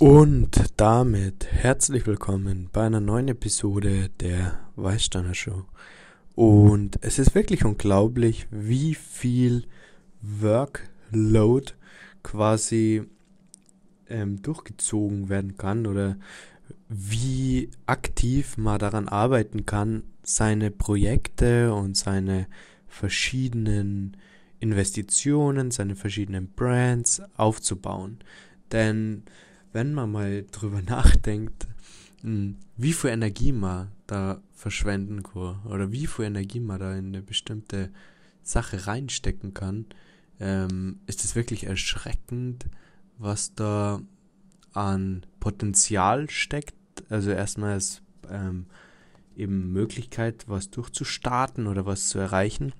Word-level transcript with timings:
Und 0.00 0.72
damit 0.76 1.46
herzlich 1.52 2.04
willkommen 2.04 2.68
bei 2.72 2.84
einer 2.84 2.98
neuen 2.98 3.28
Episode 3.28 4.10
der 4.18 4.58
Weißsteiner 4.74 5.34
Show. 5.34 5.66
Und 6.34 6.98
es 7.00 7.20
ist 7.20 7.36
wirklich 7.36 7.64
unglaublich, 7.64 8.48
wie 8.50 8.96
viel 8.96 9.68
Workload 10.20 11.74
quasi 12.24 13.04
ähm, 14.08 14.42
durchgezogen 14.42 15.28
werden 15.28 15.56
kann 15.56 15.86
oder 15.86 16.16
wie 16.88 17.70
aktiv 17.86 18.56
man 18.56 18.80
daran 18.80 19.06
arbeiten 19.06 19.64
kann, 19.64 20.02
seine 20.24 20.72
Projekte 20.72 21.72
und 21.72 21.96
seine 21.96 22.48
verschiedenen 22.88 24.16
Investitionen, 24.58 25.70
seine 25.70 25.94
verschiedenen 25.94 26.48
Brands 26.48 27.22
aufzubauen. 27.36 28.18
Denn 28.72 29.22
wenn 29.74 29.92
man 29.92 30.10
mal 30.10 30.46
drüber 30.50 30.80
nachdenkt, 30.86 31.66
hm, 32.22 32.56
wie 32.78 32.94
viel 32.94 33.10
Energie 33.10 33.52
man 33.52 33.88
da 34.06 34.40
verschwenden 34.54 35.22
kann 35.22 35.60
oder 35.66 35.92
wie 35.92 36.06
viel 36.06 36.24
Energie 36.24 36.60
man 36.60 36.80
da 36.80 36.92
in 36.94 37.08
eine 37.08 37.20
bestimmte 37.20 37.90
Sache 38.42 38.86
reinstecken 38.86 39.52
kann, 39.52 39.86
ähm, 40.40 41.00
ist 41.06 41.24
es 41.24 41.34
wirklich 41.34 41.64
erschreckend, 41.64 42.66
was 43.18 43.54
da 43.54 44.00
an 44.72 45.26
Potenzial 45.40 46.30
steckt. 46.30 46.74
Also 47.08 47.30
erstmal 47.30 47.76
ist 47.76 48.02
ähm, 48.30 48.66
eben 49.36 49.72
Möglichkeit, 49.72 50.44
was 50.46 50.70
durchzustarten 50.70 51.66
oder 51.66 51.86
was 51.86 52.08
zu 52.08 52.18
erreichen. 52.18 52.72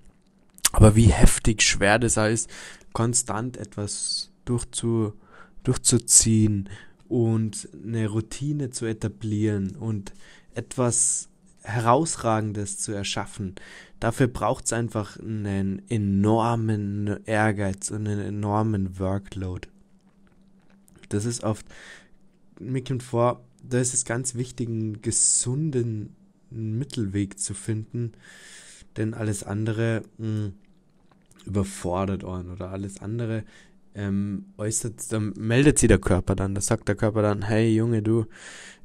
Aber 0.73 0.97
wie 0.97 1.07
heftig 1.07 1.63
schwer 1.63 1.99
das 1.99 2.17
ist, 2.17 2.51
konstant 2.93 3.57
etwas 3.57 4.33
durchzu, 4.45 5.15
durchzuziehen 5.65 6.69
und 7.09 7.69
eine 7.85 8.09
Routine 8.09 8.71
zu 8.71 8.87
etablieren 8.87 9.77
und 9.77 10.13
etwas 10.55 11.29
Herausragendes 11.63 12.79
zu 12.79 12.93
erschaffen. 12.93 13.55
Dafür 13.99 14.27
braucht 14.27 14.67
es 14.67 14.73
einfach 14.73 15.19
einen 15.19 15.83
enormen 15.89 17.25
Ehrgeiz 17.25 17.91
und 17.91 18.07
einen 18.07 18.21
enormen 18.21 18.99
Workload. 18.99 19.69
Das 21.09 21.25
ist 21.25 21.43
oft, 21.43 21.67
mir 22.61 22.85
kommt 22.85 23.03
vor, 23.03 23.45
da 23.63 23.81
ist 23.81 23.95
es 23.95 24.05
ganz 24.05 24.35
wichtig, 24.35 24.69
einen 24.69 25.01
gesunden 25.01 26.15
Mittelweg 26.51 27.39
zu 27.39 27.55
finden, 27.55 28.13
denn 28.97 29.15
alles 29.15 29.43
andere 29.43 30.03
mh, 30.19 30.27
hm, 30.27 30.53
überfordert 31.47 32.25
einen 32.25 32.51
oder 32.51 32.71
alles 32.71 33.01
andere 33.01 33.45
ähm, 33.95 34.47
äußert, 34.59 35.13
dann 35.13 35.33
meldet 35.37 35.79
sich 35.79 35.89
der 35.89 35.99
Körper 35.99 36.35
dann, 36.35 36.55
da 36.55 36.61
sagt 36.61 36.89
der 36.89 36.97
Körper 36.97 37.23
dann, 37.23 37.43
hey 37.43 37.75
Junge, 37.75 38.03
du, 38.03 38.27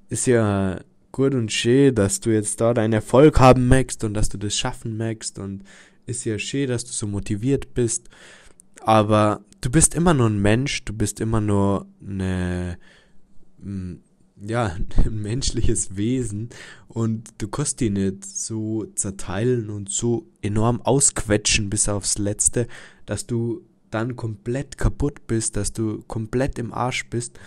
ist 0.09 0.27
ja 0.27 0.79
gut 1.11 1.33
und 1.33 1.51
schön, 1.51 1.95
dass 1.95 2.19
du 2.19 2.31
jetzt 2.31 2.61
da 2.61 2.73
deinen 2.73 2.93
Erfolg 2.93 3.39
haben 3.39 3.67
möchtest 3.67 4.03
und 4.03 4.13
dass 4.13 4.29
du 4.29 4.37
das 4.37 4.55
schaffen 4.55 4.97
möchtest 4.97 5.39
und 5.39 5.63
ist 6.05 6.25
ja 6.25 6.39
schön, 6.39 6.69
dass 6.69 6.85
du 6.85 6.91
so 6.91 7.07
motiviert 7.07 7.73
bist, 7.73 8.09
aber 8.81 9.41
du 9.61 9.69
bist 9.69 9.95
immer 9.95 10.13
nur 10.13 10.29
ein 10.29 10.41
Mensch, 10.41 10.83
du 10.85 10.93
bist 10.93 11.19
immer 11.19 11.41
nur 11.41 11.87
eine, 12.01 12.77
hm, 13.61 14.01
ja, 14.41 14.75
ein 15.05 15.21
menschliches 15.21 15.95
Wesen 15.97 16.49
und 16.87 17.29
du 17.37 17.47
kannst 17.47 17.79
die 17.79 17.89
nicht 17.89 18.25
so 18.25 18.85
zerteilen 18.95 19.69
und 19.69 19.89
so 19.89 20.27
enorm 20.41 20.81
ausquetschen 20.81 21.69
bis 21.69 21.89
aufs 21.89 22.17
Letzte, 22.17 22.67
dass 23.05 23.25
du 23.25 23.65
dann 23.91 24.15
komplett 24.15 24.77
kaputt 24.77 25.27
bist, 25.27 25.55
dass 25.55 25.73
du 25.73 26.03
komplett 26.07 26.59
im 26.59 26.73
Arsch 26.73 27.09
bist, 27.09 27.39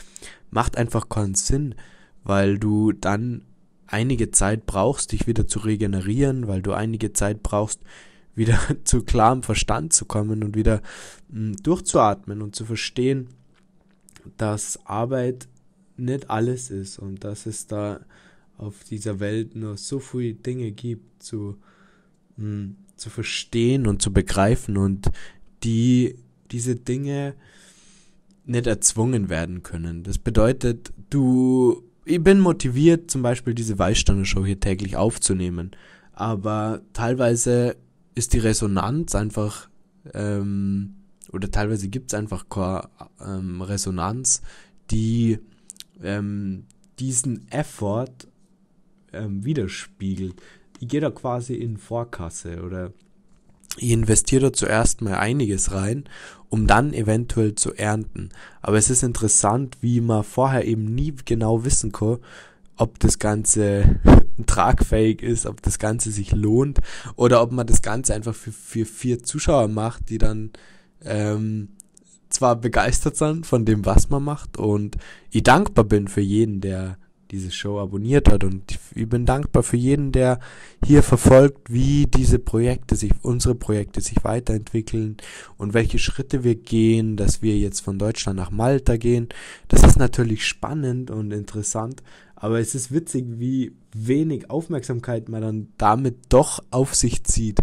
macht 0.51 0.77
einfach 0.77 1.09
keinen 1.09 1.35
Sinn, 1.35 1.75
weil 2.25 2.59
du 2.59 2.93
dann 2.93 3.43
einige 3.87 4.31
Zeit 4.31 4.67
brauchst, 4.67 5.13
dich 5.13 5.27
wieder 5.27 5.47
zu 5.47 5.61
regenerieren, 5.61 6.49
weil 6.49 6.63
du 6.63 6.73
einige 6.73 7.13
Zeit 7.13 7.43
brauchst, 7.43 7.81
wieder 8.35 8.59
zu 8.85 9.03
klarem 9.03 9.43
Verstand 9.43 9.93
zu 9.93 10.07
kommen 10.07 10.43
und 10.43 10.57
wieder 10.57 10.81
mh, 11.29 11.39
hm, 11.39 11.57
durchzuatmen 11.63 12.41
und 12.41 12.57
zu 12.57 12.65
verstehen, 12.65 13.29
dass 14.39 14.87
Arbeit 14.87 15.49
nicht 15.99 16.31
alles 16.31 16.71
ist 16.71 16.99
und 16.99 17.25
dass 17.25 17.45
es 17.45 17.67
da 17.67 18.01
auf 18.57 18.85
dieser 18.85 19.21
Welt 19.21 19.55
nur 19.55 19.77
so 19.77 19.99
viele 19.99 20.35
Dinge 20.35 20.71
gibt 20.73 21.23
zu, 21.23 21.59
mh, 22.37 22.45
hm, 22.45 22.77
zu 22.97 23.11
verstehen 23.11 23.87
und 23.87 24.01
zu 24.01 24.13
begreifen 24.13 24.79
und 24.79 25.11
die 25.65 26.17
diese 26.53 26.77
Dinge 26.77 27.35
nicht 28.45 28.67
erzwungen 28.67 29.29
werden 29.29 29.63
können. 29.63 30.03
Das 30.03 30.19
bedeutet, 30.19 30.93
du, 31.11 31.83
ich 32.05 32.23
bin 32.23 32.41
motiviert, 32.41 33.11
zum 33.11 33.23
Beispiel 33.23 33.55
diese 33.55 33.79
Weißstange-Show 33.79 34.45
hier 34.45 34.61
täglich 34.61 34.97
aufzunehmen, 34.97 35.71
aber 36.13 36.83
teilweise 36.93 37.77
ist 38.15 38.33
die 38.33 38.39
Resonanz 38.39 39.15
einfach, 39.15 39.69
ähm, 40.13 40.95
oder 41.33 41.51
teilweise 41.51 41.89
gibt 41.89 42.13
es 42.13 42.19
einfach 42.19 42.49
keine 42.49 42.89
ähm, 43.25 43.63
Resonanz, 43.63 44.43
die 44.91 45.39
ähm, 46.03 46.65
diesen 46.99 47.51
Effort 47.51 48.29
ähm, 49.13 49.45
widerspiegelt. 49.45 50.35
Ich 50.81 50.89
gehe 50.89 51.01
da 51.01 51.11
quasi 51.11 51.55
in 51.55 51.77
Vorkasse 51.77 52.63
oder 52.63 52.93
ich 53.77 53.91
investiere 53.91 54.53
zuerst 54.53 55.01
mal 55.01 55.15
einiges 55.15 55.73
rein, 55.73 56.05
um 56.49 56.67
dann 56.67 56.93
eventuell 56.93 57.55
zu 57.55 57.75
ernten. 57.75 58.29
Aber 58.61 58.77
es 58.77 58.91
ist 58.91 59.03
interessant, 59.03 59.79
wie 59.81 60.01
man 60.01 60.25
vorher 60.25 60.67
eben 60.67 60.85
nie 60.85 61.15
genau 61.25 61.65
wissen 61.65 61.93
kann, 61.93 62.19
ob 62.77 62.99
das 62.99 63.19
Ganze 63.19 64.01
tragfähig 64.47 65.23
ist, 65.23 65.47
ob 65.47 65.63
das 65.63 65.79
Ganze 65.79 66.11
sich 66.11 66.33
lohnt 66.33 66.81
oder 67.17 67.43
ob 67.43 67.53
man 67.53 67.67
das 67.67 67.83
Ganze 67.83 68.15
einfach 68.15 68.35
für, 68.35 68.53
für 68.53 68.85
vier 68.85 69.23
Zuschauer 69.23 69.69
macht, 69.69 70.11
die 70.11 70.19
dann 70.19 70.51
ähm, 71.05 71.69
zwar 72.29 72.57
begeistert 72.57 73.17
sind 73.17 73.47
von 73.47 73.65
dem, 73.65 73.85
was 73.85 74.09
man 74.09 74.25
macht 74.25 74.59
und 74.59 74.97
ich 75.31 75.43
dankbar 75.43 75.85
bin 75.85 76.09
für 76.09 76.21
jeden, 76.21 76.61
der 76.61 76.99
diese 77.33 77.51
Show 77.51 77.81
abonniert 77.81 78.31
hat. 78.31 78.45
Und 78.45 78.79
ich 78.95 79.09
bin 79.09 79.27
dankbar 79.27 79.63
für 79.63 79.77
jeden, 79.77 80.13
der 80.13 80.39
hier 80.85 81.03
verfolgt, 81.03 81.73
wie 81.73 82.07
diese 82.07 82.39
Projekte 82.39 82.95
sich, 82.95 83.13
unsere 83.23 83.55
Projekte 83.55 84.01
sich 84.01 84.23
weiterentwickeln 84.23 85.17
und 85.57 85.75
welche 85.75 85.99
Schritte 85.99 86.45
wir 86.45 86.55
gehen, 86.55 87.17
dass 87.17 87.43
wir 87.43 87.59
jetzt 87.59 87.81
von 87.81 87.99
Deutschland 87.99 88.37
nach 88.37 88.51
Malta 88.51 88.97
gehen. 88.97 89.29
Das 89.69 89.83
ist 89.83 89.99
natürlich 89.99 90.47
spannend 90.47 91.11
und 91.11 91.33
interessant, 91.33 92.03
aber 92.37 92.61
es 92.61 92.75
ist 92.75 92.93
witzig, 92.93 93.25
wie 93.39 93.73
wenig 93.95 94.51
Aufmerksamkeit 94.51 95.29
man 95.29 95.43
dann 95.43 95.69
damit 95.79 96.17
doch 96.29 96.63
auf 96.71 96.95
sich 96.95 97.25
zieht. 97.25 97.61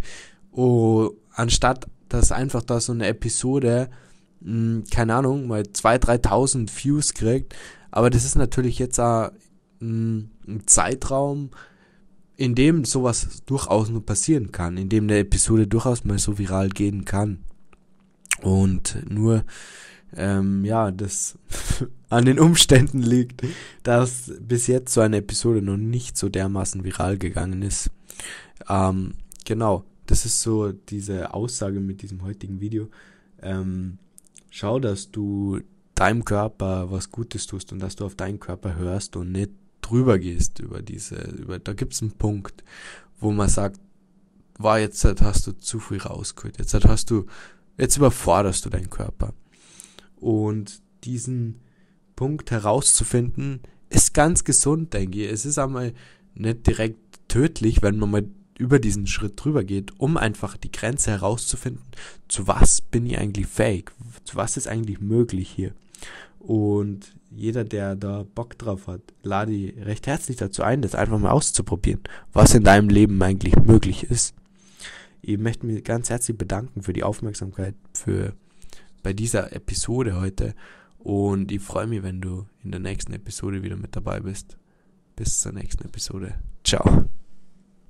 Oh, 0.52 1.12
anstatt 1.32 1.88
dass 2.10 2.32
einfach 2.32 2.64
da 2.64 2.82
so 2.82 2.92
eine 2.92 3.08
Episode, 3.08 3.90
mh, 4.42 4.52
hm, 4.52 4.84
keine 4.92 5.16
Ahnung, 5.16 5.48
mal 5.48 5.62
2.000, 5.62 6.24
3.000 6.24 6.84
Views 6.84 7.14
kriegt. 7.14 7.56
Aber 7.92 8.10
das 8.10 8.26
ist 8.26 8.36
natürlich 8.36 8.78
jetzt 8.80 9.00
auch 9.00 9.30
ein 9.82 10.64
Zeitraum, 10.66 11.52
in 12.36 12.56
dem 12.56 12.86
sowas 12.86 13.44
durchaus 13.46 13.90
nur 13.90 14.06
passieren 14.06 14.52
kann, 14.52 14.78
in 14.78 14.90
dem 14.90 15.06
eine 15.06 15.20
Episode 15.20 15.68
durchaus 15.68 16.06
mal 16.06 16.20
so 16.20 16.38
viral 16.38 16.70
gehen 16.70 17.06
kann. 17.06 17.40
Und 18.42 18.98
nur, 19.10 19.44
ähm, 20.16 20.64
ja, 20.64 20.92
das 20.92 21.38
an 22.10 22.26
den 22.26 22.40
Umständen 22.40 23.02
liegt, 23.02 23.44
dass 23.84 24.32
bis 24.40 24.68
jetzt 24.68 24.94
so 24.94 25.02
eine 25.02 25.18
Episode 25.18 25.62
noch 25.62 25.78
nicht 25.78 26.18
so 26.18 26.30
dermaßen 26.30 26.84
viral 26.84 27.18
gegangen 27.18 27.62
ist. 27.62 27.92
Ähm, 28.70 29.16
genau, 29.46 29.84
das 30.06 30.26
ist 30.26 30.42
so 30.42 30.72
diese 30.72 31.34
Aussage 31.34 31.80
mit 31.80 32.02
diesem 32.02 32.24
heutigen 32.24 32.62
Video. 32.62 32.90
Ähm, 33.42 33.98
schau, 34.50 34.80
dass 34.80 35.12
du 35.12 35.60
deinem 35.94 36.24
Körper 36.24 36.90
was 36.90 37.12
Gutes 37.12 37.46
tust 37.48 37.74
und 37.74 37.80
dass 37.80 37.98
du 37.98 38.06
auf 38.06 38.16
deinen 38.16 38.40
Körper 38.40 38.76
hörst 38.76 39.18
und 39.18 39.34
nicht 39.34 39.52
drüber 39.90 40.20
gehst 40.20 40.60
über 40.60 40.82
diese, 40.82 41.16
über, 41.16 41.60
da 41.60 41.74
gibt 41.74 41.94
es 41.94 42.02
einen 42.02 42.12
Punkt, 42.12 42.64
wo 43.20 43.32
man 43.32 43.50
sagt, 43.50 43.80
war 44.58 44.80
jetzt 44.80 45.04
hast 45.06 45.48
du 45.48 45.54
zu 45.54 45.80
viel 45.80 46.00
rausgeholt, 46.00 46.58
jetzt 46.60 46.74
hast 46.74 47.10
du, 47.10 47.26
jetzt 47.78 47.98
überforderst 47.98 48.66
du 48.66 48.70
deinen 48.70 48.90
Körper. 48.90 49.34
Und 50.18 50.82
diesen 51.04 51.62
Punkt 52.16 52.52
herauszufinden, 52.52 53.62
ist 53.90 54.14
ganz 54.14 54.44
gesund, 54.44 54.94
denke 54.94 55.24
ich. 55.24 55.32
Es 55.32 55.46
ist 55.46 55.58
einmal 55.58 55.94
nicht 56.36 56.68
direkt 56.68 57.00
tödlich, 57.28 57.82
wenn 57.82 57.98
man 57.98 58.12
mal 58.12 58.28
über 58.58 58.80
diesen 58.80 59.08
Schritt 59.08 59.34
drüber 59.44 59.64
geht, 59.64 60.00
um 60.00 60.18
einfach 60.18 60.58
die 60.58 60.72
Grenze 60.72 61.12
herauszufinden, 61.12 61.84
zu 62.28 62.48
was 62.48 62.82
bin 62.82 63.06
ich 63.06 63.18
eigentlich 63.18 63.48
fähig, 63.48 63.92
zu 64.26 64.36
was 64.36 64.58
ist 64.58 64.68
eigentlich 64.68 65.00
möglich 65.00 65.50
hier. 65.50 65.74
Und 66.40 67.14
jeder, 67.30 67.64
der 67.64 67.96
da 67.96 68.26
Bock 68.34 68.58
drauf 68.58 68.88
hat, 68.88 69.02
lade 69.24 69.52
ich 69.52 69.86
recht 69.86 70.08
herzlich 70.08 70.38
dazu 70.38 70.64
ein, 70.64 70.82
das 70.82 70.96
einfach 70.96 71.20
mal 71.20 71.32
auszuprobieren, 71.32 72.02
was 72.34 72.56
in 72.56 72.64
deinem 72.64 72.90
Leben 72.90 73.22
eigentlich 73.22 73.56
möglich 73.58 74.04
ist. 74.04 74.34
Ich 75.22 75.38
möchte 75.38 75.66
mich 75.66 75.84
ganz 75.84 76.10
herzlich 76.10 76.38
bedanken 76.38 76.82
für 76.82 76.94
die 76.94 77.04
Aufmerksamkeit 77.04 77.76
für 77.94 78.34
bei 79.04 79.14
dieser 79.14 79.54
Episode 79.54 80.20
heute 80.20 80.56
Und 81.00 81.52
ich 81.52 81.62
freue 81.62 81.88
mich, 81.88 82.04
wenn 82.04 82.22
du 82.22 82.46
in 82.64 82.72
der 82.72 82.80
nächsten 82.82 83.14
Episode 83.14 83.64
wieder 83.64 83.78
mit 83.78 83.96
dabei 83.96 84.20
bist. 84.20 84.58
Bis 85.16 85.42
zur 85.42 85.54
nächsten 85.54 85.86
Episode. 85.86 86.36
Ciao. 86.64 87.10